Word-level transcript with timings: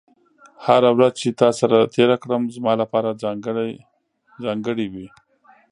هره 0.65 0.89
ورځ 0.97 1.13
چې 1.21 1.29
تا 1.41 1.49
سره 1.59 1.89
تېره 1.95 2.15
کړم، 2.23 2.41
زما 2.55 2.73
لپاره 2.81 3.17
ځانګړې 4.49 4.85
وي. 4.93 5.07